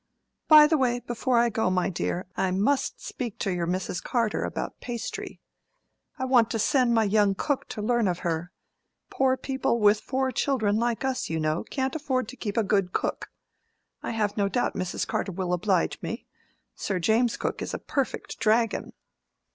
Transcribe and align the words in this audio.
By 0.47 0.65
the 0.65 0.77
bye, 0.77 1.01
before 1.05 1.37
I 1.37 1.49
go, 1.49 1.69
my 1.69 1.87
dear, 1.87 2.25
I 2.35 2.49
must 2.49 2.99
speak 3.05 3.37
to 3.37 3.51
your 3.53 3.67
Mrs. 3.67 4.01
Carter 4.01 4.43
about 4.43 4.81
pastry. 4.81 5.41
I 6.17 6.25
want 6.25 6.49
to 6.49 6.57
send 6.57 6.95
my 6.95 7.03
young 7.03 7.35
cook 7.35 7.67
to 7.69 7.83
learn 7.83 8.07
of 8.07 8.17
her. 8.25 8.51
Poor 9.11 9.37
people 9.37 9.79
with 9.79 9.99
four 9.99 10.31
children, 10.31 10.77
like 10.77 11.05
us, 11.05 11.29
you 11.29 11.39
know, 11.39 11.61
can't 11.65 11.95
afford 11.95 12.27
to 12.29 12.35
keep 12.35 12.57
a 12.57 12.63
good 12.63 12.93
cook. 12.93 13.29
I 14.01 14.09
have 14.09 14.35
no 14.35 14.49
doubt 14.49 14.73
Mrs. 14.73 15.05
Carter 15.07 15.33
will 15.33 15.53
oblige 15.53 16.01
me. 16.01 16.25
Sir 16.73 16.97
James's 16.97 17.37
cook 17.37 17.61
is 17.61 17.71
a 17.75 17.77
perfect 17.77 18.39
dragon." 18.39 18.93